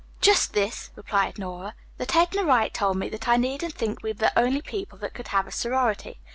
"Just 0.19 0.53
this," 0.53 0.89
replied 0.95 1.37
Nora. 1.37 1.75
"That 1.99 2.15
Edna 2.15 2.43
Wright 2.43 2.73
told 2.73 2.97
me, 2.97 3.07
that 3.09 3.27
I 3.27 3.37
needn't 3.37 3.75
think 3.75 4.01
we 4.01 4.09
were 4.09 4.13
the 4.15 4.39
only 4.39 4.63
people 4.63 4.97
that 4.97 5.13
could 5.13 5.27
have 5.27 5.45
a 5.45 5.51
sorority. 5.51 6.19